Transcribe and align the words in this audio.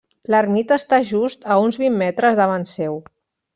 L'ermita 0.35 0.77
està 0.83 0.99
just 1.09 1.45
a 1.55 1.59
uns 1.67 1.79
vint 1.83 2.01
metres 2.05 2.41
davant 2.43 2.67
seu. 2.75 3.01